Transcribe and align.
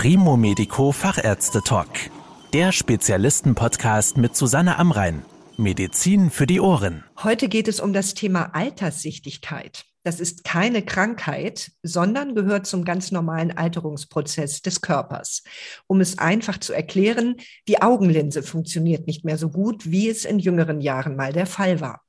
Primo 0.00 0.36
Medico 0.36 0.92
Fachärzte 0.92 1.60
Talk. 1.60 1.88
Der 2.52 2.70
Spezialisten-Podcast 2.70 4.16
mit 4.16 4.36
Susanne 4.36 4.78
Amrein. 4.78 5.24
Medizin 5.56 6.30
für 6.30 6.46
die 6.46 6.60
Ohren. 6.60 7.02
Heute 7.24 7.48
geht 7.48 7.66
es 7.66 7.80
um 7.80 7.92
das 7.92 8.14
Thema 8.14 8.54
Alterssichtigkeit. 8.54 9.86
Das 10.04 10.20
ist 10.20 10.44
keine 10.44 10.82
Krankheit, 10.82 11.72
sondern 11.82 12.36
gehört 12.36 12.68
zum 12.68 12.84
ganz 12.84 13.10
normalen 13.10 13.50
Alterungsprozess 13.50 14.62
des 14.62 14.82
Körpers. 14.82 15.42
Um 15.88 16.00
es 16.00 16.16
einfach 16.16 16.58
zu 16.58 16.72
erklären, 16.72 17.34
die 17.66 17.82
Augenlinse 17.82 18.44
funktioniert 18.44 19.08
nicht 19.08 19.24
mehr 19.24 19.36
so 19.36 19.50
gut, 19.50 19.90
wie 19.90 20.08
es 20.08 20.24
in 20.24 20.38
jüngeren 20.38 20.80
Jahren 20.80 21.16
mal 21.16 21.32
der 21.32 21.46
Fall 21.46 21.80
war. 21.80 22.02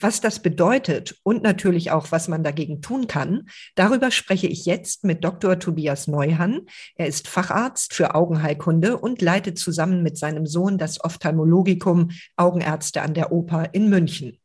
Was 0.00 0.20
das 0.20 0.40
bedeutet 0.40 1.18
und 1.24 1.42
natürlich 1.42 1.90
auch, 1.90 2.12
was 2.12 2.28
man 2.28 2.44
dagegen 2.44 2.80
tun 2.82 3.08
kann, 3.08 3.48
darüber 3.74 4.10
spreche 4.10 4.46
ich 4.46 4.64
jetzt 4.64 5.02
mit 5.02 5.24
Dr. 5.24 5.58
Tobias 5.58 6.06
Neuhann. 6.06 6.66
Er 6.94 7.08
ist 7.08 7.26
Facharzt 7.26 7.94
für 7.94 8.14
Augenheilkunde 8.14 8.96
und 8.96 9.20
leitet 9.20 9.58
zusammen 9.58 10.02
mit 10.02 10.16
seinem 10.16 10.46
Sohn 10.46 10.78
das 10.78 11.02
Ophthalmologikum 11.04 12.10
Augenärzte 12.36 13.02
an 13.02 13.14
der 13.14 13.32
Oper 13.32 13.74
in 13.74 13.88
München. 13.88 14.38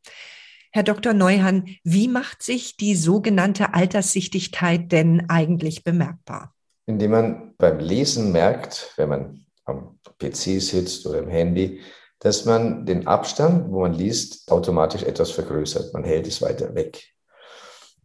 Herr 0.72 0.82
Dr. 0.82 1.14
Neuhann, 1.14 1.66
wie 1.84 2.08
macht 2.08 2.42
sich 2.42 2.76
die 2.76 2.96
sogenannte 2.96 3.74
Alterssichtigkeit 3.74 4.90
denn 4.90 5.26
eigentlich 5.28 5.84
bemerkbar? 5.84 6.52
Indem 6.86 7.12
man 7.12 7.54
beim 7.58 7.78
Lesen 7.78 8.32
merkt, 8.32 8.92
wenn 8.96 9.08
man 9.08 9.46
am 9.66 10.00
PC 10.18 10.60
sitzt 10.60 11.06
oder 11.06 11.20
im 11.20 11.28
Handy, 11.28 11.80
dass 12.24 12.46
man 12.46 12.86
den 12.86 13.06
Abstand, 13.06 13.70
wo 13.70 13.82
man 13.82 13.92
liest, 13.92 14.50
automatisch 14.50 15.02
etwas 15.02 15.30
vergrößert. 15.30 15.92
Man 15.92 16.04
hält 16.04 16.26
es 16.26 16.40
weiter 16.40 16.74
weg. 16.74 17.04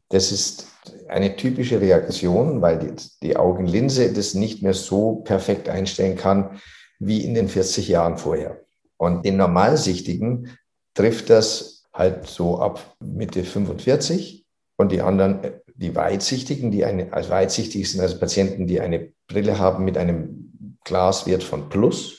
Das 0.10 0.34
ist 0.34 0.68
eine 1.08 1.38
typische 1.38 1.80
Reaktion, 1.80 2.62
weil 2.62 2.80
die, 2.80 2.94
die 3.24 3.38
Augenlinse 3.38 4.12
das 4.12 4.34
nicht 4.34 4.62
mehr 4.62 4.74
so 4.74 5.22
perfekt 5.24 5.70
einstellen 5.70 6.18
kann 6.18 6.60
wie 7.00 7.24
in 7.24 7.34
den 7.34 7.48
40 7.48 7.88
Jahren 7.88 8.18
vorher. 8.18 8.60
Und 8.98 9.24
den 9.24 9.38
Normalsichtigen 9.38 10.50
trifft 10.96 11.30
das 11.30 11.86
halt 11.94 12.28
so 12.28 12.60
ab 12.60 12.98
Mitte 13.00 13.46
45 13.46 14.46
und 14.76 14.92
die 14.92 15.00
anderen, 15.00 15.62
die 15.76 15.96
Weitsichtigen, 15.96 16.72
die 16.72 16.84
eine, 16.84 17.14
als 17.14 17.30
weitsichtig 17.30 17.90
sind, 17.90 18.02
also 18.02 18.20
Patienten, 18.20 18.68
die 18.68 18.82
eine 18.82 19.14
Brille 19.30 19.60
haben 19.60 19.86
mit 19.86 19.98
einem 19.98 20.78
Glaswert 20.84 21.44
von 21.44 21.70
Plus, 21.70 22.19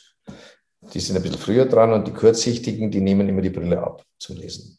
die 0.95 1.01
sind 1.01 1.17
ein 1.17 1.23
bisschen 1.23 1.39
früher 1.39 1.67
dran 1.67 1.93
und 1.93 2.07
die 2.07 2.13
Kurzsichtigen, 2.13 2.91
die 2.91 3.01
nehmen 3.01 3.29
immer 3.29 3.43
die 3.43 3.51
Brille 3.51 3.83
ab 3.83 4.05
zum 4.19 4.37
Lesen. 4.37 4.79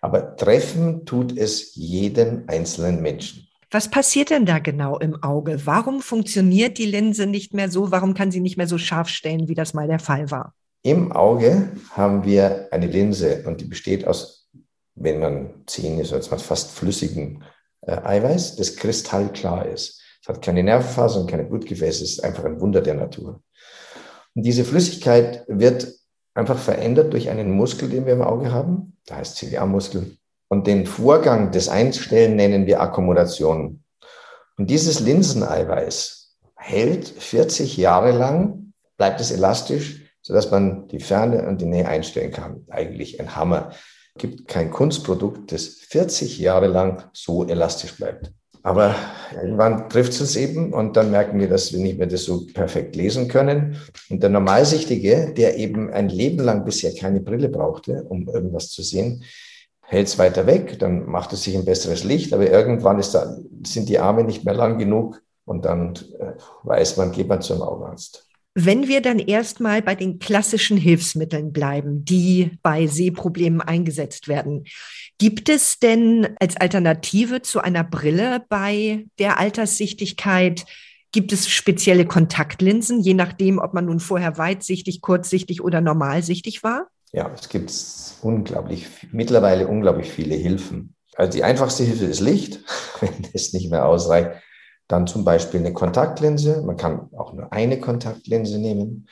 Aber 0.00 0.36
treffen 0.36 1.04
tut 1.04 1.36
es 1.36 1.74
jeden 1.74 2.48
einzelnen 2.48 3.02
Menschen. 3.02 3.46
Was 3.70 3.88
passiert 3.88 4.30
denn 4.30 4.46
da 4.46 4.58
genau 4.58 4.98
im 4.98 5.22
Auge? 5.22 5.60
Warum 5.64 6.00
funktioniert 6.00 6.78
die 6.78 6.86
Linse 6.86 7.26
nicht 7.26 7.54
mehr 7.54 7.70
so? 7.70 7.92
Warum 7.92 8.14
kann 8.14 8.32
sie 8.32 8.40
nicht 8.40 8.56
mehr 8.56 8.66
so 8.66 8.78
scharf 8.78 9.08
stellen, 9.08 9.48
wie 9.48 9.54
das 9.54 9.74
mal 9.74 9.86
der 9.86 10.00
Fall 10.00 10.30
war? 10.30 10.54
Im 10.82 11.12
Auge 11.12 11.70
haben 11.90 12.24
wir 12.24 12.68
eine 12.72 12.86
Linse 12.86 13.44
und 13.46 13.60
die 13.60 13.66
besteht 13.66 14.06
aus, 14.06 14.48
wenn 14.94 15.20
man 15.20 15.62
ziehen 15.66 16.00
ist, 16.00 16.12
als 16.12 16.28
fast 16.28 16.72
flüssigen 16.72 17.44
äh, 17.82 17.92
Eiweiß, 17.92 18.56
das 18.56 18.76
kristallklar 18.76 19.66
ist. 19.66 20.02
Es 20.22 20.28
hat 20.28 20.42
keine 20.42 20.62
Nervenfasern, 20.62 21.26
keine 21.26 21.44
Blutgefäße, 21.44 22.02
es 22.02 22.12
ist 22.12 22.24
einfach 22.24 22.44
ein 22.44 22.60
Wunder 22.60 22.80
der 22.80 22.94
Natur. 22.94 23.42
Und 24.40 24.44
diese 24.44 24.64
Flüssigkeit 24.64 25.44
wird 25.48 25.86
einfach 26.32 26.56
verändert 26.56 27.12
durch 27.12 27.28
einen 27.28 27.50
Muskel, 27.50 27.90
den 27.90 28.06
wir 28.06 28.14
im 28.14 28.22
Auge 28.22 28.50
haben. 28.50 28.96
Der 29.06 29.18
heißt 29.18 29.36
Ciliarmuskel. 29.36 30.16
Und 30.48 30.66
den 30.66 30.86
Vorgang 30.86 31.52
des 31.52 31.68
Einstellen 31.68 32.36
nennen 32.36 32.64
wir 32.64 32.80
Akkommodation. 32.80 33.84
Und 34.56 34.70
dieses 34.70 35.00
Linseneiweiß 35.00 36.38
hält 36.56 37.06
40 37.06 37.76
Jahre 37.76 38.12
lang, 38.12 38.72
bleibt 38.96 39.20
es 39.20 39.30
elastisch, 39.30 40.10
sodass 40.22 40.50
man 40.50 40.88
die 40.88 41.00
Ferne 41.00 41.46
und 41.46 41.60
die 41.60 41.66
Nähe 41.66 41.86
einstellen 41.86 42.32
kann. 42.32 42.64
Eigentlich 42.70 43.20
ein 43.20 43.36
Hammer. 43.36 43.72
Es 44.14 44.22
gibt 44.22 44.48
kein 44.48 44.70
Kunstprodukt, 44.70 45.52
das 45.52 45.66
40 45.66 46.38
Jahre 46.38 46.68
lang 46.68 47.04
so 47.12 47.46
elastisch 47.46 47.94
bleibt. 47.94 48.32
Aber 48.62 48.94
irgendwann 49.34 49.88
trifft 49.88 50.12
es 50.12 50.20
uns 50.20 50.36
eben 50.36 50.72
und 50.72 50.96
dann 50.96 51.10
merken 51.10 51.38
wir, 51.38 51.48
dass 51.48 51.72
wir 51.72 51.80
nicht 51.80 51.98
mehr 51.98 52.06
das 52.06 52.24
so 52.24 52.46
perfekt 52.46 52.94
lesen 52.94 53.28
können. 53.28 53.76
Und 54.10 54.22
der 54.22 54.30
Normalsichtige, 54.30 55.32
der 55.36 55.56
eben 55.56 55.90
ein 55.90 56.08
Leben 56.08 56.38
lang 56.38 56.64
bisher 56.64 56.94
keine 56.94 57.20
Brille 57.20 57.48
brauchte, 57.48 58.04
um 58.04 58.28
irgendwas 58.28 58.68
zu 58.68 58.82
sehen, 58.82 59.24
hält 59.80 60.06
es 60.06 60.18
weiter 60.18 60.46
weg, 60.46 60.78
dann 60.78 61.06
macht 61.06 61.32
es 61.32 61.42
sich 61.42 61.56
ein 61.56 61.64
besseres 61.64 62.04
Licht, 62.04 62.32
aber 62.32 62.48
irgendwann 62.48 63.02
da, 63.12 63.36
sind 63.66 63.88
die 63.88 63.98
Arme 63.98 64.24
nicht 64.24 64.44
mehr 64.44 64.54
lang 64.54 64.78
genug 64.78 65.20
und 65.44 65.64
dann 65.64 65.94
äh, 66.18 66.34
weiß 66.62 66.96
man, 66.96 67.10
geht 67.10 67.28
man 67.28 67.42
zum 67.42 67.60
Augenarzt. 67.60 68.29
Wenn 68.54 68.88
wir 68.88 69.00
dann 69.00 69.20
erstmal 69.20 69.80
bei 69.80 69.94
den 69.94 70.18
klassischen 70.18 70.76
Hilfsmitteln 70.76 71.52
bleiben, 71.52 72.04
die 72.04 72.58
bei 72.62 72.86
Sehproblemen 72.86 73.60
eingesetzt 73.60 74.26
werden, 74.26 74.64
gibt 75.18 75.48
es 75.48 75.78
denn 75.78 76.28
als 76.40 76.56
Alternative 76.56 77.42
zu 77.42 77.60
einer 77.60 77.84
Brille 77.84 78.44
bei 78.48 79.06
der 79.18 79.38
Alterssichtigkeit 79.38 80.66
Gibt 81.12 81.32
es 81.32 81.48
spezielle 81.48 82.06
Kontaktlinsen, 82.06 83.00
je 83.00 83.14
nachdem, 83.14 83.58
ob 83.58 83.74
man 83.74 83.86
nun 83.86 83.98
vorher 83.98 84.38
weitsichtig, 84.38 85.00
kurzsichtig 85.00 85.60
oder 85.60 85.80
normalsichtig 85.80 86.62
war? 86.62 86.86
Ja, 87.12 87.32
es 87.34 87.48
gibt 87.48 87.72
unglaublich, 88.22 88.86
mittlerweile 89.10 89.66
unglaublich 89.66 90.08
viele 90.08 90.36
Hilfen. 90.36 90.94
Also 91.16 91.32
die 91.32 91.42
einfachste 91.42 91.82
Hilfe 91.82 92.04
ist 92.04 92.20
Licht, 92.20 92.60
wenn 93.00 93.26
es 93.32 93.52
nicht 93.52 93.70
mehr 93.70 93.86
ausreicht. 93.86 94.40
Dann 94.90 95.06
zum 95.06 95.24
Beispiel 95.24 95.60
eine 95.60 95.72
Kontaktlinse. 95.72 96.62
Man 96.62 96.76
kann 96.76 97.10
auch 97.16 97.32
nur 97.32 97.52
eine 97.52 97.78
Kontaktlinse 97.78 98.58
nehmen. 98.58 99.06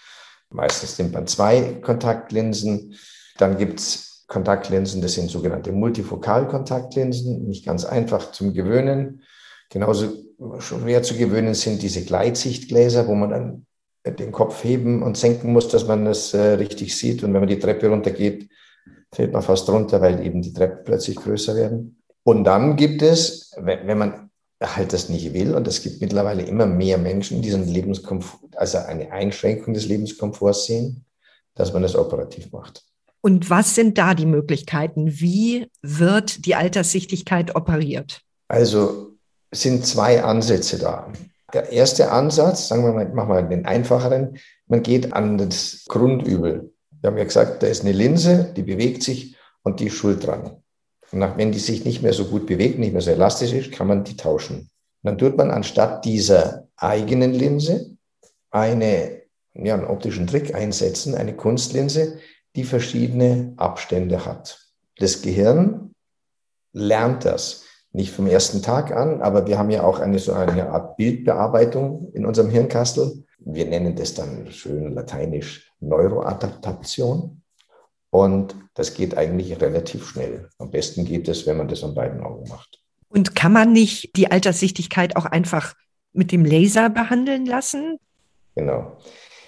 Meistens 0.50 0.98
nimmt 0.98 1.12
man 1.12 1.28
zwei 1.28 1.78
Kontaktlinsen. 1.80 2.96
Dann 3.38 3.58
gibt 3.58 3.78
es 3.78 4.24
Kontaktlinsen, 4.26 5.00
das 5.00 5.14
sind 5.14 5.30
sogenannte 5.30 5.70
Multifokalkontaktlinsen. 5.70 7.46
Nicht 7.46 7.64
ganz 7.64 7.84
einfach 7.84 8.32
zum 8.32 8.54
Gewöhnen. 8.54 9.22
Genauso 9.70 10.08
schwer 10.58 11.04
zu 11.04 11.14
gewöhnen 11.14 11.54
sind 11.54 11.80
diese 11.80 12.04
Gleitsichtgläser, 12.04 13.06
wo 13.06 13.14
man 13.14 13.30
dann 13.30 13.66
den 14.04 14.32
Kopf 14.32 14.64
heben 14.64 15.04
und 15.04 15.16
senken 15.16 15.52
muss, 15.52 15.68
dass 15.68 15.86
man 15.86 16.04
das 16.04 16.34
äh, 16.34 16.54
richtig 16.54 16.96
sieht. 16.96 17.22
Und 17.22 17.32
wenn 17.34 17.40
man 17.40 17.48
die 17.48 17.60
Treppe 17.60 17.88
runtergeht, 17.88 18.48
fällt 19.12 19.32
man 19.32 19.42
fast 19.42 19.68
runter, 19.68 20.00
weil 20.00 20.26
eben 20.26 20.42
die 20.42 20.52
Treppen 20.52 20.84
plötzlich 20.84 21.16
größer 21.16 21.54
werden. 21.54 22.02
Und 22.24 22.42
dann 22.42 22.74
gibt 22.74 23.02
es, 23.02 23.52
wenn 23.58 23.98
man 23.98 24.27
halt 24.62 24.92
das 24.92 25.08
nicht 25.08 25.32
will. 25.32 25.54
Und 25.54 25.68
es 25.68 25.82
gibt 25.82 26.00
mittlerweile 26.00 26.42
immer 26.42 26.66
mehr 26.66 26.98
Menschen, 26.98 27.36
die 27.36 27.48
diesen 27.48 27.68
Lebenskomfort, 27.68 28.56
also 28.56 28.78
eine 28.78 29.12
Einschränkung 29.12 29.74
des 29.74 29.86
Lebenskomforts 29.86 30.66
sehen, 30.66 31.04
dass 31.54 31.72
man 31.72 31.82
das 31.82 31.94
operativ 31.94 32.52
macht. 32.52 32.84
Und 33.20 33.50
was 33.50 33.74
sind 33.74 33.98
da 33.98 34.14
die 34.14 34.26
Möglichkeiten? 34.26 35.20
Wie 35.20 35.66
wird 35.82 36.46
die 36.46 36.54
Alterssichtigkeit 36.54 37.54
operiert? 37.56 38.22
Also 38.48 39.16
sind 39.52 39.86
zwei 39.86 40.22
Ansätze 40.22 40.78
da. 40.78 41.12
Der 41.52 41.70
erste 41.70 42.10
Ansatz, 42.10 42.68
sagen 42.68 42.84
wir 42.84 42.92
mal, 42.92 43.08
machen 43.08 43.30
wir 43.30 43.42
den 43.42 43.64
einfacheren, 43.64 44.38
man 44.66 44.82
geht 44.82 45.12
an 45.12 45.38
das 45.38 45.84
Grundübel. 45.88 46.72
Wir 47.00 47.10
haben 47.10 47.18
ja 47.18 47.24
gesagt, 47.24 47.62
da 47.62 47.66
ist 47.66 47.82
eine 47.82 47.92
Linse, 47.92 48.52
die 48.56 48.62
bewegt 48.62 49.02
sich 49.02 49.36
und 49.62 49.80
die 49.80 49.86
ist 49.86 49.94
schuld 49.94 50.26
dran. 50.26 50.62
Und 51.12 51.20
wenn 51.36 51.52
die 51.52 51.58
sich 51.58 51.84
nicht 51.84 52.02
mehr 52.02 52.12
so 52.12 52.26
gut 52.26 52.46
bewegt, 52.46 52.78
nicht 52.78 52.92
mehr 52.92 53.02
so 53.02 53.10
elastisch 53.10 53.52
ist, 53.52 53.72
kann 53.72 53.86
man 53.86 54.04
die 54.04 54.16
tauschen. 54.16 54.56
Und 54.56 54.68
dann 55.02 55.18
tut 55.18 55.36
man 55.36 55.50
anstatt 55.50 56.04
dieser 56.04 56.68
eigenen 56.76 57.32
Linse 57.32 57.96
eine, 58.50 59.22
ja, 59.54 59.74
einen 59.74 59.86
optischen 59.86 60.26
Trick 60.26 60.54
einsetzen, 60.54 61.14
eine 61.14 61.34
Kunstlinse, 61.34 62.18
die 62.56 62.64
verschiedene 62.64 63.54
Abstände 63.56 64.24
hat. 64.24 64.58
Das 64.98 65.22
Gehirn 65.22 65.94
lernt 66.72 67.24
das 67.24 67.64
nicht 67.92 68.12
vom 68.12 68.26
ersten 68.26 68.62
Tag 68.62 68.92
an, 68.92 69.22
aber 69.22 69.46
wir 69.46 69.58
haben 69.58 69.70
ja 69.70 69.82
auch 69.82 69.98
eine 70.00 70.18
so 70.18 70.32
eine 70.32 70.70
Art 70.70 70.96
Bildbearbeitung 70.96 72.12
in 72.12 72.26
unserem 72.26 72.50
Hirnkastel. 72.50 73.24
Wir 73.38 73.66
nennen 73.66 73.96
das 73.96 74.14
dann 74.14 74.50
schön 74.50 74.92
lateinisch 74.92 75.72
Neuroadaptation. 75.80 77.37
Und 78.18 78.56
das 78.74 78.94
geht 78.94 79.16
eigentlich 79.16 79.60
relativ 79.60 80.08
schnell. 80.08 80.48
Am 80.58 80.72
besten 80.72 81.04
geht 81.04 81.28
es, 81.28 81.46
wenn 81.46 81.56
man 81.56 81.68
das 81.68 81.84
an 81.84 81.94
beiden 81.94 82.20
Augen 82.20 82.48
macht. 82.48 82.80
Und 83.08 83.36
kann 83.36 83.52
man 83.52 83.72
nicht 83.72 84.16
die 84.16 84.28
Alterssichtigkeit 84.28 85.14
auch 85.14 85.24
einfach 85.24 85.76
mit 86.12 86.32
dem 86.32 86.44
Laser 86.44 86.90
behandeln 86.90 87.46
lassen? 87.46 88.00
Genau. 88.56 88.98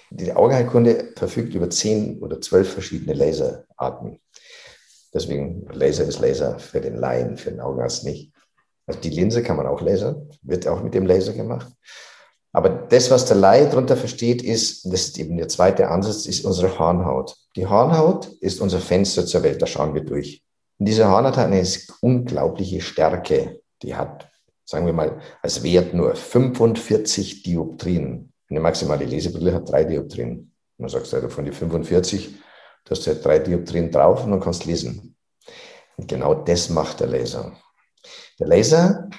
Die 0.09 0.31
Augenheilkunde 0.31 1.11
verfügt 1.17 1.53
über 1.53 1.69
zehn 1.69 2.19
oder 2.19 2.39
zwölf 2.39 2.71
verschiedene 2.71 3.13
Laserarten. 3.13 4.21
Deswegen 5.13 5.67
Laser 5.73 6.05
ist 6.05 6.19
Laser 6.19 6.57
für 6.57 6.79
den 6.79 6.95
Laien, 6.95 7.35
für 7.35 7.51
den 7.51 7.59
Augenarzt 7.59 8.05
nicht. 8.05 8.31
Also 8.87 9.01
die 9.01 9.09
Linse 9.09 9.43
kann 9.43 9.57
man 9.57 9.67
auch 9.67 9.81
lasern, 9.81 10.29
wird 10.43 10.65
auch 10.65 10.81
mit 10.81 10.93
dem 10.93 11.05
Laser 11.05 11.33
gemacht. 11.33 11.67
Aber 12.53 12.69
das, 12.69 13.09
was 13.09 13.25
der 13.25 13.37
Laie 13.37 13.67
darunter 13.69 13.95
versteht, 13.95 14.41
ist, 14.41 14.85
das 14.85 15.01
ist 15.01 15.19
eben 15.19 15.37
der 15.37 15.47
zweite 15.47 15.87
Ansatz, 15.89 16.25
ist 16.25 16.43
unsere 16.43 16.77
Hornhaut. 16.77 17.37
Die 17.55 17.65
Hornhaut 17.65 18.27
ist 18.41 18.59
unser 18.59 18.79
Fenster 18.79 19.25
zur 19.25 19.43
Welt, 19.43 19.61
da 19.61 19.67
schauen 19.67 19.93
wir 19.93 20.03
durch. 20.03 20.43
Und 20.77 20.87
diese 20.87 21.09
Hornhaut 21.09 21.37
hat 21.37 21.47
eine 21.47 21.65
unglaubliche 22.01 22.81
Stärke. 22.81 23.61
Die 23.83 23.95
hat, 23.95 24.29
sagen 24.65 24.85
wir 24.85 24.93
mal, 24.93 25.19
als 25.41 25.63
Wert 25.63 25.93
nur 25.93 26.15
45 26.15 27.43
Dioptrien. 27.43 28.33
Eine 28.49 28.59
maximale 28.59 29.05
Lesebrille 29.05 29.53
hat 29.53 29.69
drei 29.69 29.85
Dioptrien. 29.85 30.51
Man 30.77 30.89
sagt 30.89 31.13
also 31.13 31.29
von 31.29 31.45
die 31.45 31.51
45, 31.51 32.33
du 32.83 32.91
hast 32.91 33.05
ja 33.05 33.13
drei 33.13 33.39
Dioptrien 33.39 33.91
drauf 33.91 34.25
und 34.25 34.31
dann 34.31 34.41
kannst 34.41 34.65
lesen. 34.65 35.15
Und 35.95 36.07
genau 36.07 36.33
das 36.33 36.69
macht 36.69 36.99
der 36.99 37.07
Laser. 37.07 37.53
Der 38.39 38.47
Laser 38.47 39.09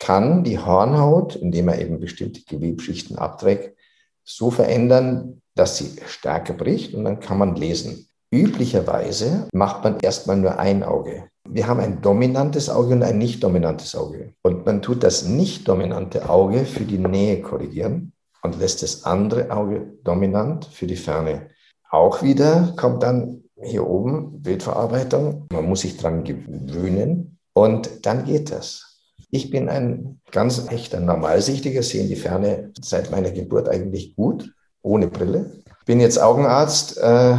kann 0.00 0.42
die 0.42 0.58
Hornhaut, 0.58 1.36
indem 1.36 1.68
er 1.68 1.80
eben 1.80 2.00
bestimmte 2.00 2.42
Gewebschichten 2.42 3.16
abträgt, 3.16 3.76
so 4.24 4.50
verändern, 4.50 5.40
dass 5.54 5.76
sie 5.76 5.96
stärker 6.06 6.54
bricht 6.54 6.94
und 6.94 7.04
dann 7.04 7.20
kann 7.20 7.38
man 7.38 7.54
lesen. 7.54 8.08
Üblicherweise 8.32 9.48
macht 9.52 9.84
man 9.84 10.00
erstmal 10.00 10.36
nur 10.36 10.58
ein 10.58 10.82
Auge. 10.82 11.28
Wir 11.48 11.66
haben 11.66 11.80
ein 11.80 12.00
dominantes 12.00 12.70
Auge 12.70 12.94
und 12.94 13.02
ein 13.02 13.18
nicht 13.18 13.42
dominantes 13.42 13.94
Auge. 13.96 14.34
Und 14.42 14.64
man 14.66 14.82
tut 14.82 15.02
das 15.02 15.24
nicht 15.24 15.68
dominante 15.68 16.28
Auge 16.28 16.64
für 16.64 16.84
die 16.84 16.98
Nähe 16.98 17.42
korrigieren 17.42 18.12
und 18.42 18.58
lässt 18.58 18.82
das 18.82 19.04
andere 19.04 19.50
Auge 19.50 19.94
dominant 20.04 20.64
für 20.66 20.86
die 20.86 20.96
Ferne. 20.96 21.48
Auch 21.90 22.22
wieder 22.22 22.72
kommt 22.76 23.02
dann 23.02 23.42
hier 23.60 23.86
oben 23.86 24.40
Bildverarbeitung. 24.40 25.48
Man 25.52 25.68
muss 25.68 25.80
sich 25.80 25.96
dran 25.96 26.22
gewöhnen 26.22 27.38
und 27.52 28.06
dann 28.06 28.24
geht 28.24 28.52
das. 28.52 28.89
Ich 29.30 29.50
bin 29.50 29.68
ein 29.68 30.20
ganz 30.30 30.68
echter 30.70 31.00
Normalsichtiger, 31.00 31.82
sehe 31.82 32.02
in 32.02 32.08
die 32.08 32.16
Ferne 32.16 32.72
seit 32.80 33.10
meiner 33.10 33.30
Geburt 33.30 33.68
eigentlich 33.68 34.16
gut, 34.16 34.52
ohne 34.82 35.08
Brille. 35.08 35.50
Bin 35.86 36.00
jetzt 36.00 36.20
Augenarzt 36.20 36.98
äh, 36.98 37.36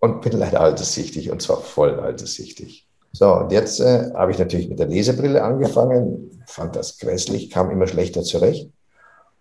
und 0.00 0.22
bin 0.22 0.32
leider 0.32 0.60
alterssichtig 0.60 1.30
und 1.30 1.42
zwar 1.42 1.58
voll 1.58 2.00
alterssichtig. 2.00 2.88
So, 3.12 3.32
und 3.34 3.52
jetzt 3.52 3.80
äh, 3.80 4.10
habe 4.14 4.32
ich 4.32 4.38
natürlich 4.38 4.68
mit 4.68 4.78
der 4.78 4.86
Lesebrille 4.86 5.42
angefangen, 5.42 6.42
fand 6.46 6.76
das 6.76 6.98
grässlich, 6.98 7.50
kam 7.50 7.70
immer 7.70 7.86
schlechter 7.86 8.22
zurecht 8.22 8.70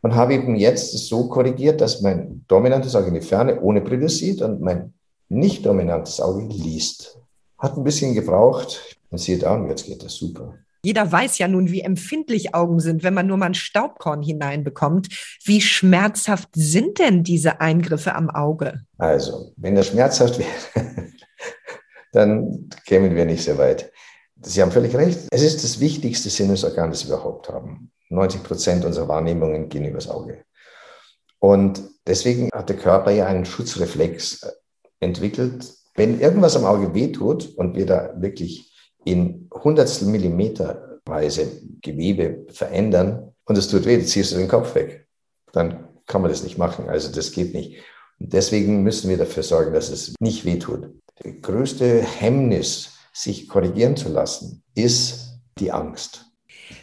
und 0.01 0.15
habe 0.15 0.33
eben 0.33 0.55
jetzt 0.55 0.91
so 1.07 1.29
korrigiert, 1.29 1.79
dass 1.79 2.01
mein 2.01 2.43
dominantes 2.47 2.95
Auge 2.95 3.07
in 3.07 3.13
die 3.13 3.21
Ferne 3.21 3.61
ohne 3.61 3.81
Brille 3.81 4.09
sieht 4.09 4.41
und 4.41 4.61
mein 4.61 4.93
nicht 5.29 5.65
dominantes 5.65 6.19
Auge 6.19 6.43
liest. 6.43 7.17
Hat 7.57 7.77
ein 7.77 7.83
bisschen 7.83 8.13
gebraucht 8.13 8.97
und 9.09 9.19
siehe 9.19 9.38
da, 9.38 9.55
und 9.55 9.69
jetzt 9.69 9.85
geht 9.85 10.03
das 10.03 10.15
super. 10.15 10.55
Jeder 10.83 11.12
weiß 11.12 11.38
ja 11.38 11.48
nun, 11.48 11.69
wie 11.72 11.81
empfindlich 11.81 12.56
Augen 12.56 12.80
sind, 12.80 13.04
wenn 13.04 13.13
man 13.13 13.28
nur 13.28 13.38
mal 13.38 13.48
ein 13.48 13.54
Staubkorn 13.54 14.24
hineinbekommt. 14.24 15.10
Wie 15.44 15.62
schmerzhaft 15.62 16.50
sind 16.54 16.98
denn 16.98 17.24
diese 17.24 17.62
Eingriffe 17.62 18.16
am 18.16 18.30
Auge? 18.30 18.81
Also, 18.98 19.54
wenn 19.57 19.75
das 19.75 19.88
schmerzhaft 19.88 20.39
wäre, 20.39 20.50
dann 22.12 22.69
kämen 22.86 23.16
wir 23.16 23.25
nicht 23.25 23.44
sehr 23.44 23.60
weit. 23.60 23.92
Sie 24.42 24.62
haben 24.62 24.72
völlig 24.72 24.95
recht. 24.95 25.19
Es 25.30 25.44
ist 25.44 25.63
das 25.63 25.80
wichtigste 25.80 26.30
Sinnesorgan, 26.30 26.89
das 26.89 27.07
wir 27.07 27.13
überhaupt 27.13 27.50
haben. 27.50 27.92
90 28.10 28.44
Prozent 28.44 28.86
unserer 28.86 29.07
Wahrnehmungen 29.07 29.69
gehen 29.69 29.86
übers 29.86 30.10
Auge. 30.10 30.44
Und 31.38 31.81
deswegen 32.07 32.50
hat 32.54 32.69
der 32.69 32.77
Körper 32.77 33.12
ja 33.12 33.27
einen 33.27 33.45
Schutzreflex 33.45 34.48
entwickelt. 35.00 35.74
Wenn 35.95 36.19
irgendwas 36.19 36.56
am 36.56 36.66
Auge 36.66 36.94
wehtut 36.94 37.56
und 37.56 37.75
wir 37.75 37.86
da 37.86 38.13
wirklich 38.18 38.70
in 39.06 39.50
Hundertstel 39.53 40.07
Millimeter 40.07 41.00
Weise 41.06 41.62
Gewebe 41.81 42.45
verändern 42.50 43.33
und 43.45 43.57
es 43.57 43.68
tut 43.68 43.86
weh, 43.86 43.98
dann 43.98 44.06
ziehst 44.06 44.31
du 44.31 44.38
den 44.38 44.48
Kopf 44.48 44.75
weg. 44.75 45.07
Dann 45.51 45.88
kann 46.06 46.21
man 46.21 46.31
das 46.31 46.44
nicht 46.44 46.57
machen. 46.57 46.89
Also 46.89 47.12
das 47.12 47.31
geht 47.31 47.53
nicht. 47.53 47.81
Und 48.19 48.33
deswegen 48.33 48.83
müssen 48.83 49.09
wir 49.09 49.18
dafür 49.18 49.44
sorgen, 49.44 49.74
dass 49.74 49.89
es 49.89 50.13
nicht 50.19 50.45
wehtut. 50.45 50.89
Die 51.24 51.42
größte 51.42 52.01
Hemmnis, 52.01 52.98
sich 53.13 53.50
korrigieren 53.50 53.98
zu 53.98 54.09
lassen, 54.09 54.63
ist 54.74 55.39
die 55.57 55.71
Angst. 55.71 56.25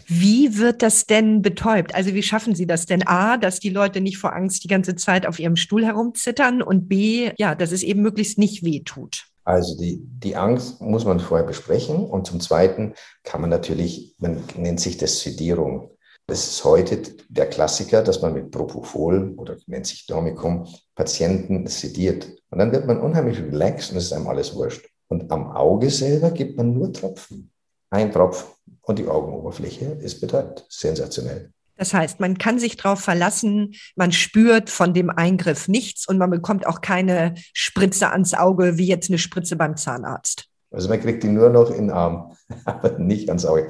Wie 0.06 0.58
wird 0.58 0.82
das 0.82 1.06
denn 1.06 1.42
betäubt? 1.42 1.94
Also 1.94 2.14
wie 2.14 2.22
schaffen 2.22 2.54
Sie 2.54 2.66
das 2.66 2.86
denn? 2.86 3.06
A, 3.06 3.36
dass 3.36 3.60
die 3.60 3.70
Leute 3.70 4.00
nicht 4.00 4.18
vor 4.18 4.34
Angst 4.34 4.64
die 4.64 4.68
ganze 4.68 4.96
Zeit 4.96 5.26
auf 5.26 5.38
ihrem 5.38 5.56
Stuhl 5.56 5.84
herumzittern 5.84 6.62
und 6.62 6.88
B, 6.88 7.30
ja, 7.38 7.54
dass 7.54 7.72
es 7.72 7.82
eben 7.82 8.02
möglichst 8.02 8.38
nicht 8.38 8.64
wehtut. 8.64 9.26
Also 9.48 9.78
die, 9.78 10.02
die 10.04 10.36
Angst 10.36 10.82
muss 10.82 11.06
man 11.06 11.20
vorher 11.20 11.46
besprechen 11.46 12.04
und 12.04 12.26
zum 12.26 12.38
Zweiten 12.38 12.92
kann 13.24 13.40
man 13.40 13.48
natürlich, 13.48 14.14
man 14.18 14.44
nennt 14.58 14.78
sich 14.78 14.98
das 14.98 15.20
Sedierung. 15.20 15.96
Das 16.26 16.46
ist 16.46 16.64
heute 16.64 17.00
der 17.30 17.48
Klassiker, 17.48 18.02
dass 18.02 18.20
man 18.20 18.34
mit 18.34 18.50
Propofol 18.50 19.32
oder 19.38 19.56
nennt 19.66 19.86
sich 19.86 20.04
Dormicum 20.04 20.68
Patienten 20.94 21.66
sediert. 21.66 22.28
Und 22.50 22.58
dann 22.58 22.72
wird 22.72 22.86
man 22.86 23.00
unheimlich 23.00 23.38
relaxed 23.38 23.92
und 23.92 23.96
es 23.96 24.04
ist 24.04 24.12
einem 24.12 24.26
alles 24.26 24.54
wurscht. 24.54 24.86
Und 25.08 25.32
am 25.32 25.50
Auge 25.52 25.88
selber 25.88 26.30
gibt 26.30 26.58
man 26.58 26.74
nur 26.74 26.92
Tropfen. 26.92 27.50
Ein 27.88 28.12
Tropfen 28.12 28.50
und 28.82 28.98
die 28.98 29.08
Augenoberfläche 29.08 29.86
ist 30.02 30.20
betäubt. 30.20 30.66
Sensationell. 30.68 31.54
Das 31.78 31.94
heißt, 31.94 32.18
man 32.18 32.38
kann 32.38 32.58
sich 32.58 32.76
darauf 32.76 33.00
verlassen, 33.00 33.74
man 33.94 34.10
spürt 34.10 34.68
von 34.68 34.92
dem 34.94 35.10
Eingriff 35.10 35.68
nichts 35.68 36.08
und 36.08 36.18
man 36.18 36.28
bekommt 36.28 36.66
auch 36.66 36.80
keine 36.80 37.34
Spritze 37.54 38.10
ans 38.10 38.34
Auge, 38.34 38.76
wie 38.78 38.88
jetzt 38.88 39.08
eine 39.08 39.18
Spritze 39.18 39.54
beim 39.54 39.76
Zahnarzt. 39.76 40.46
Also 40.72 40.88
man 40.88 41.00
kriegt 41.00 41.22
die 41.22 41.28
nur 41.28 41.50
noch 41.50 41.70
in 41.70 41.86
den 41.86 41.90
Arm, 41.90 42.36
aber 42.64 42.98
nicht 42.98 43.28
ans 43.28 43.46
Auge. 43.46 43.68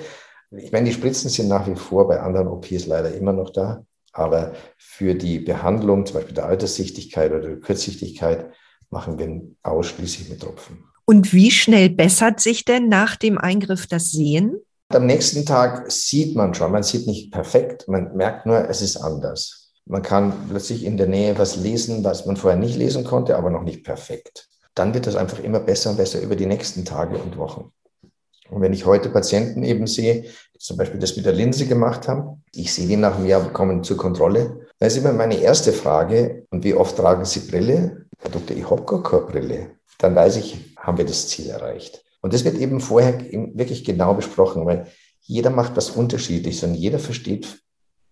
Ich 0.50 0.72
meine, 0.72 0.86
die 0.86 0.94
Spritzen 0.94 1.28
sind 1.28 1.48
nach 1.48 1.68
wie 1.68 1.76
vor 1.76 2.08
bei 2.08 2.18
anderen 2.20 2.48
OPs 2.48 2.86
leider 2.86 3.14
immer 3.14 3.34
noch 3.34 3.50
da, 3.50 3.84
aber 4.12 4.54
für 4.78 5.14
die 5.14 5.38
Behandlung, 5.38 6.06
zum 6.06 6.14
Beispiel 6.14 6.34
der 6.34 6.46
Alterssichtigkeit 6.46 7.30
oder 7.30 7.46
der 7.46 7.60
Kurzsichtigkeit, 7.60 8.50
machen 8.88 9.18
wir 9.18 9.42
ausschließlich 9.62 10.30
mit 10.30 10.40
Tropfen. 10.40 10.84
Und 11.04 11.34
wie 11.34 11.50
schnell 11.50 11.90
bessert 11.90 12.40
sich 12.40 12.64
denn 12.64 12.88
nach 12.88 13.16
dem 13.16 13.36
Eingriff 13.36 13.86
das 13.86 14.10
Sehen? 14.10 14.58
Am 14.90 15.04
nächsten 15.04 15.44
Tag 15.44 15.92
sieht 15.92 16.34
man 16.34 16.54
schon, 16.54 16.72
man 16.72 16.82
sieht 16.82 17.06
nicht 17.06 17.30
perfekt, 17.30 17.88
man 17.88 18.16
merkt 18.16 18.46
nur, 18.46 18.70
es 18.70 18.80
ist 18.80 18.96
anders. 18.96 19.70
Man 19.84 20.00
kann 20.00 20.32
plötzlich 20.48 20.82
in 20.82 20.96
der 20.96 21.06
Nähe 21.06 21.38
was 21.38 21.56
lesen, 21.56 22.04
was 22.04 22.24
man 22.24 22.38
vorher 22.38 22.58
nicht 22.58 22.74
lesen 22.76 23.04
konnte, 23.04 23.36
aber 23.36 23.50
noch 23.50 23.64
nicht 23.64 23.84
perfekt. 23.84 24.48
Dann 24.74 24.94
wird 24.94 25.06
das 25.06 25.14
einfach 25.14 25.40
immer 25.40 25.60
besser 25.60 25.90
und 25.90 25.98
besser 25.98 26.22
über 26.22 26.36
die 26.36 26.46
nächsten 26.46 26.86
Tage 26.86 27.18
und 27.18 27.36
Wochen. 27.36 27.70
Und 28.48 28.62
wenn 28.62 28.72
ich 28.72 28.86
heute 28.86 29.10
Patienten 29.10 29.62
eben 29.62 29.86
sehe, 29.86 30.22
die 30.54 30.58
zum 30.58 30.78
Beispiel 30.78 30.98
das 30.98 31.16
mit 31.16 31.26
der 31.26 31.34
Linse 31.34 31.66
gemacht 31.66 32.08
haben, 32.08 32.42
ich 32.54 32.72
sehe 32.72 32.86
die 32.86 32.96
nach 32.96 33.16
einem 33.16 33.26
Jahr 33.26 33.52
kommen 33.52 33.84
zur 33.84 33.98
Kontrolle, 33.98 34.68
da 34.78 34.86
ist 34.86 34.96
immer 34.96 35.12
meine 35.12 35.38
erste 35.38 35.74
Frage, 35.74 36.46
und 36.48 36.64
wie 36.64 36.72
oft 36.72 36.96
tragen 36.96 37.26
Sie 37.26 37.40
Brille? 37.40 38.06
Herr 38.20 38.30
Doktor, 38.30 38.56
ich 38.56 38.70
habe 38.70 38.84
gar 38.84 39.02
keine 39.02 39.26
Brille. 39.26 39.70
Dann 39.98 40.14
weiß 40.14 40.36
ich, 40.36 40.74
haben 40.78 40.96
wir 40.96 41.04
das 41.04 41.28
Ziel 41.28 41.50
erreicht. 41.50 42.02
Und 42.20 42.32
das 42.32 42.44
wird 42.44 42.56
eben 42.56 42.80
vorher 42.80 43.20
wirklich 43.54 43.84
genau 43.84 44.14
besprochen, 44.14 44.66
weil 44.66 44.86
jeder 45.20 45.50
macht 45.50 45.76
was 45.76 45.90
Unterschiedliches 45.90 46.62
und 46.64 46.74
jeder 46.74 46.98
versteht 46.98 47.62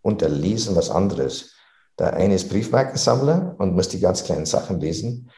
unter 0.03 0.29
Lesen 0.29 0.77
was 0.77 0.91
anderes. 0.91 1.53
Der 1.99 2.13
eine 2.15 2.35
ist 2.35 2.49
Briefmarkensammler 2.49 3.57
und 3.59 3.75
muss 3.75 3.89
die 3.89 4.01
ganz 4.01 4.23
kleinen 4.23 4.47
Sachen 4.47 4.81
lesen. 4.81 5.31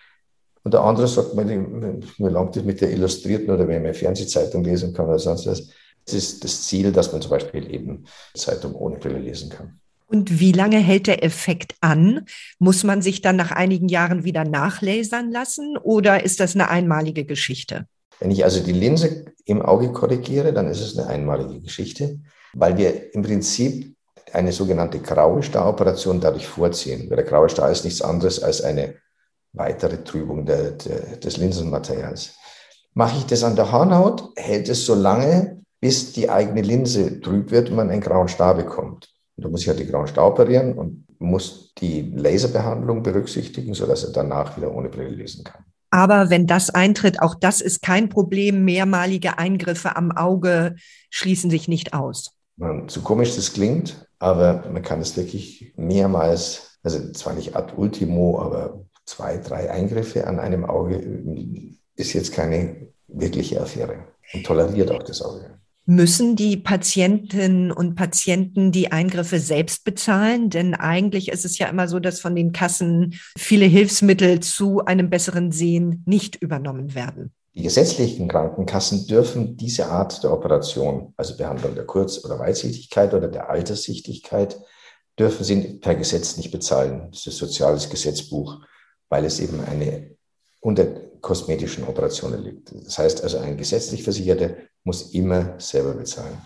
Und 0.65 0.75
der 0.75 0.83
andere 0.83 1.09
sagt, 1.09 1.35
mir 1.35 2.03
langt 2.19 2.57
es 2.57 2.65
mit 2.65 2.81
der 2.81 2.91
Illustrierten 2.91 3.51
oder 3.51 3.67
wenn 3.69 3.83
man 3.83 3.95
Fernsehzeitung 3.95 4.65
lesen 4.65 4.93
kann 4.93 5.07
oder 5.07 5.19
sonst 5.19 5.47
was. 5.47 5.69
Das 6.05 6.15
ist 6.15 6.43
das 6.43 6.63
Ziel, 6.67 6.91
dass 6.91 7.13
man 7.13 7.23
zum 7.23 7.31
Beispiel 7.31 7.73
eben 7.73 8.05
Zeitung 8.35 8.75
ohne 8.75 8.99
Brille 8.99 9.19
lesen 9.19 9.51
kann. 9.51 9.81
Und 10.07 10.41
wie 10.41 10.53
lange 10.53 10.79
hält 10.79 11.07
der 11.07 11.23
Effekt 11.23 11.75
an? 11.81 12.25
Muss 12.59 12.83
man 12.83 13.03
sich 13.03 13.21
dann 13.21 13.37
nach 13.37 13.51
einigen 13.51 13.89
Jahren 13.89 14.25
wieder 14.25 14.45
nachlasern 14.45 15.31
lassen 15.31 15.77
oder 15.77 16.25
ist 16.25 16.41
das 16.41 16.55
eine 16.55 16.69
einmalige 16.69 17.25
Geschichte? 17.25 17.87
Wenn 18.21 18.31
ich 18.31 18.45
also 18.45 18.61
die 18.61 18.73
Linse 18.73 19.27
im 19.45 19.63
Auge 19.63 19.93
korrigiere, 19.93 20.53
dann 20.53 20.69
ist 20.69 20.81
es 20.81 20.99
eine 20.99 21.09
einmalige 21.09 21.61
Geschichte, 21.61 22.19
weil 22.55 22.77
wir 22.77 23.15
im 23.15 23.23
Prinzip 23.23 23.95
eine 24.33 24.53
sogenannte 24.53 24.99
graue 24.99 25.43
Staroperation 25.43 26.21
dadurch 26.21 26.47
vorziehen. 26.47 27.09
Weil 27.09 27.17
der 27.17 27.27
graue 27.27 27.49
Star 27.49 27.71
ist 27.71 27.85
nichts 27.85 28.03
anderes 28.03 28.43
als 28.43 28.63
eine 28.63 28.97
weitere 29.53 30.03
Trübung 30.05 30.45
der, 30.45 30.73
der, 30.73 31.17
des 31.17 31.37
Linsenmaterials. 31.37 32.35
Mache 32.95 33.19
ich 33.19 33.27
das 33.27 33.45
an 33.45 33.57
der 33.57 33.73
Hornhaut, 33.73 34.31
hält 34.37 34.69
es 34.69 34.85
so 34.85 34.95
lange, 34.95 35.63
bis 35.81 36.13
die 36.13 36.29
eigene 36.29 36.63
Linse 36.63 37.21
trüb 37.21 37.51
wird 37.51 37.71
und 37.71 37.77
man 37.77 37.91
einen 37.91 38.01
grauen 38.01 38.29
Star 38.29 38.55
bekommt. 38.55 39.09
Und 39.37 39.45
da 39.45 39.49
muss 39.49 39.63
ich 39.63 39.69
halt 39.69 39.79
die 39.79 39.87
grauen 39.87 40.09
Star 40.09 40.27
operieren 40.27 40.77
und 40.77 41.07
muss 41.21 41.73
die 41.79 42.13
Laserbehandlung 42.15 43.03
berücksichtigen, 43.03 43.75
sodass 43.75 44.05
er 44.05 44.13
danach 44.13 44.57
wieder 44.57 44.75
ohne 44.75 44.89
Brille 44.89 45.11
lesen 45.11 45.45
kann. 45.45 45.65
Aber 45.91 46.31
wenn 46.31 46.47
das 46.47 46.71
eintritt, 46.71 47.23
auch 47.23 47.35
das 47.35 47.61
ist 47.61 47.83
kein 47.83 48.09
Problem. 48.09 48.65
Mehrmalige 48.65 49.39
Eingriffe 49.39 49.97
am 49.97 50.13
Auge 50.13 50.75
schließen 51.11 51.51
sich 51.51 51.69
nicht 51.69 51.95
aus. 51.95 52.35
so 52.89 53.01
komisch 53.01 53.37
das 53.37 53.53
klingt, 53.53 54.07
aber 54.19 54.65
man 54.71 54.83
kann 54.83 55.01
es 55.01 55.17
wirklich 55.17 55.73
mehrmals, 55.77 56.79
also 56.83 57.13
zwar 57.13 57.35
nicht 57.35 57.57
ad 57.57 57.75
ultimo, 57.77 58.41
aber 58.41 58.85
zwei, 59.07 59.39
drei 59.39 59.71
Eingriffe 59.71 60.27
an 60.27 60.39
einem 60.39 60.65
Auge 60.65 60.97
ist 61.97 62.13
jetzt 62.13 62.33
keine 62.33 62.89
wirkliche 63.07 63.61
Affäre 63.61 64.05
und 64.35 64.45
toleriert 64.45 64.91
auch 64.91 65.03
das 65.03 65.23
Auge. 65.23 65.59
Müssen 65.91 66.37
die 66.37 66.59
Patientinnen 66.59 67.73
und 67.73 67.95
Patienten 67.95 68.73
die 68.73 68.93
Eingriffe 68.93 69.41
selbst 69.41 69.85
bezahlen? 69.85 70.51
Denn 70.51 70.75
eigentlich 70.75 71.31
ist 71.31 71.47
es 71.47 71.57
ja 71.57 71.67
immer 71.67 71.89
so, 71.89 71.99
dass 71.99 72.21
von 72.21 72.37
den 72.37 72.53
Kassen 72.53 73.15
viele 73.39 73.65
Hilfsmittel 73.65 74.41
zu 74.41 74.85
einem 74.85 75.09
besseren 75.09 75.51
Sehen 75.51 76.03
nicht 76.05 76.37
übernommen 76.37 76.95
werden. 76.95 77.33
Die 77.55 77.63
gesetzlichen 77.63 78.29
Krankenkassen 78.29 79.07
dürfen 79.07 79.57
diese 79.57 79.87
Art 79.87 80.23
der 80.23 80.35
Operation, 80.35 81.15
also 81.17 81.39
Behandlung 81.39 81.75
der 81.75 81.87
Kurz- 81.87 82.23
oder 82.23 82.39
Weitsichtigkeit 82.39 83.15
oder 83.15 83.29
der 83.29 83.49
Alterssichtigkeit, 83.49 84.61
dürfen 85.19 85.43
sie 85.43 85.79
per 85.81 85.95
Gesetz 85.95 86.37
nicht 86.37 86.51
bezahlen. 86.51 87.09
Das 87.13 87.27
ist 87.27 87.39
soziales 87.39 87.89
Gesetzbuch, 87.89 88.61
weil 89.09 89.25
es 89.25 89.41
eben 89.41 89.65
eine 89.65 90.11
unter 90.61 90.85
kosmetischen 91.23 91.85
Operationen 91.85 92.43
liegt. 92.43 92.75
Das 92.75 92.99
heißt 92.99 93.23
also, 93.23 93.39
ein 93.39 93.57
gesetzlich 93.57 94.03
Versicherter 94.03 94.51
muss 94.89 95.13
immer 95.13 95.61
selber 95.61 95.93
bezahlen. 95.93 96.41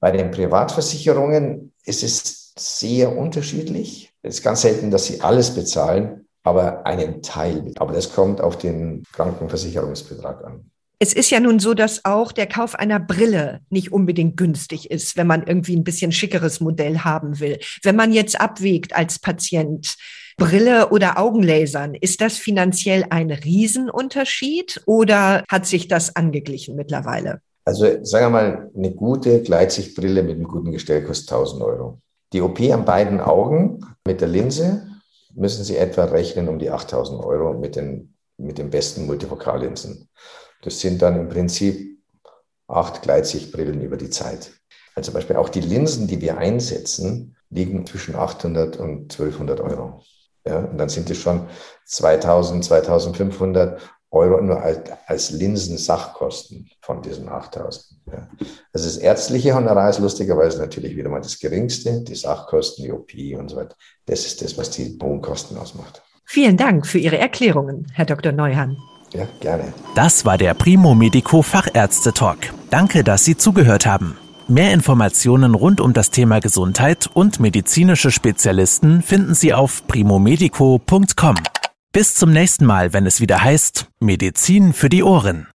Bei 0.00 0.10
den 0.10 0.30
Privatversicherungen 0.30 1.72
ist 1.82 2.02
es 2.02 2.52
sehr 2.58 3.16
unterschiedlich. 3.16 4.12
Es 4.20 4.36
ist 4.36 4.42
ganz 4.42 4.60
selten, 4.60 4.90
dass 4.90 5.06
sie 5.06 5.22
alles 5.22 5.54
bezahlen, 5.54 6.28
aber 6.42 6.84
einen 6.84 7.22
Teil. 7.22 7.72
Aber 7.78 7.94
das 7.94 8.12
kommt 8.12 8.42
auf 8.42 8.58
den 8.58 9.02
Krankenversicherungsbetrag 9.14 10.44
an. 10.44 10.70
Es 11.00 11.12
ist 11.12 11.30
ja 11.30 11.38
nun 11.38 11.60
so, 11.60 11.74
dass 11.74 12.04
auch 12.04 12.32
der 12.32 12.48
Kauf 12.48 12.74
einer 12.74 12.98
Brille 12.98 13.60
nicht 13.70 13.92
unbedingt 13.92 14.36
günstig 14.36 14.90
ist, 14.90 15.16
wenn 15.16 15.28
man 15.28 15.46
irgendwie 15.46 15.76
ein 15.76 15.84
bisschen 15.84 16.10
schickeres 16.10 16.58
Modell 16.58 16.98
haben 16.98 17.38
will. 17.38 17.60
Wenn 17.84 17.94
man 17.94 18.12
jetzt 18.12 18.40
abwägt 18.40 18.96
als 18.96 19.20
Patient, 19.20 19.94
Brille 20.36 20.88
oder 20.90 21.18
Augenlasern, 21.18 21.94
ist 21.94 22.20
das 22.20 22.36
finanziell 22.36 23.04
ein 23.10 23.30
Riesenunterschied 23.30 24.82
oder 24.86 25.44
hat 25.48 25.66
sich 25.66 25.86
das 25.86 26.16
angeglichen 26.16 26.74
mittlerweile? 26.74 27.42
Also 27.64 27.84
sagen 28.02 28.26
wir 28.26 28.30
mal, 28.30 28.70
eine 28.74 28.92
gute 28.92 29.42
Gleitsichtbrille 29.42 30.22
mit 30.22 30.36
einem 30.36 30.48
guten 30.48 30.72
Gestell 30.72 31.04
kostet 31.04 31.30
1000 31.30 31.62
Euro. 31.62 32.00
Die 32.32 32.40
OP 32.40 32.60
an 32.60 32.84
beiden 32.84 33.20
Augen 33.20 33.84
mit 34.04 34.20
der 34.20 34.28
Linse 34.28 34.88
müssen 35.34 35.62
Sie 35.64 35.76
etwa 35.76 36.04
rechnen 36.04 36.48
um 36.48 36.58
die 36.58 36.70
8000 36.70 37.22
Euro 37.22 37.54
mit 37.54 37.76
den, 37.76 38.14
mit 38.36 38.58
den 38.58 38.70
besten 38.70 39.06
Multifokallinsen. 39.06 40.08
Das 40.62 40.80
sind 40.80 41.02
dann 41.02 41.18
im 41.18 41.28
Prinzip 41.28 41.98
acht 42.66 43.02
Gleitsichtbrillen 43.02 43.80
über 43.80 43.96
die 43.96 44.10
Zeit. 44.10 44.52
Also 44.94 45.10
zum 45.10 45.14
Beispiel 45.14 45.36
auch 45.36 45.48
die 45.48 45.60
Linsen, 45.60 46.06
die 46.06 46.20
wir 46.20 46.38
einsetzen, 46.38 47.36
liegen 47.50 47.86
zwischen 47.86 48.14
800 48.14 48.76
und 48.76 49.12
1200 49.12 49.60
Euro. 49.60 50.02
Ja, 50.46 50.58
und 50.58 50.78
dann 50.78 50.88
sind 50.88 51.10
es 51.10 51.18
schon 51.18 51.46
2000, 51.86 52.64
2500 52.64 53.80
Euro 54.10 54.40
nur 54.40 54.62
als, 54.62 54.90
als 55.06 55.30
Linsensachkosten 55.30 56.70
von 56.80 57.02
diesen 57.02 57.28
8000. 57.28 58.00
Ja. 58.06 58.28
Also 58.72 58.86
das 58.86 58.96
ärztliche 58.96 59.54
Honorar 59.54 59.90
ist 59.90 59.98
lustigerweise 59.98 60.58
natürlich 60.58 60.96
wieder 60.96 61.10
mal 61.10 61.20
das 61.20 61.38
geringste, 61.38 62.02
die 62.02 62.14
Sachkosten, 62.14 62.84
die 62.84 62.92
OP 62.92 63.12
und 63.38 63.50
so 63.50 63.56
weiter. 63.56 63.76
Das 64.06 64.24
ist 64.24 64.40
das, 64.40 64.56
was 64.56 64.70
die 64.70 64.98
Wohnkosten 65.00 65.58
ausmacht. 65.58 66.02
Vielen 66.24 66.56
Dank 66.56 66.86
für 66.86 66.98
Ihre 66.98 67.18
Erklärungen, 67.18 67.86
Herr 67.94 68.06
Dr. 68.06 68.32
Neuhan. 68.32 68.76
Ja, 69.12 69.26
gerne. 69.40 69.72
Das 69.94 70.24
war 70.24 70.38
der 70.38 70.54
Primo 70.54 70.94
Medico 70.94 71.42
Fachärzte 71.42 72.12
Talk. 72.12 72.38
Danke, 72.70 73.04
dass 73.04 73.24
Sie 73.24 73.36
zugehört 73.36 73.86
haben. 73.86 74.16
Mehr 74.46 74.72
Informationen 74.72 75.54
rund 75.54 75.80
um 75.80 75.92
das 75.92 76.10
Thema 76.10 76.40
Gesundheit 76.40 77.08
und 77.12 77.38
medizinische 77.38 78.10
Spezialisten 78.10 79.02
finden 79.02 79.34
Sie 79.34 79.52
auf 79.52 79.86
primomedico.com. 79.86 81.34
Bis 81.92 82.14
zum 82.14 82.32
nächsten 82.32 82.64
Mal, 82.64 82.92
wenn 82.92 83.06
es 83.06 83.20
wieder 83.20 83.42
heißt 83.42 83.88
Medizin 84.00 84.72
für 84.72 84.88
die 84.88 85.02
Ohren. 85.02 85.48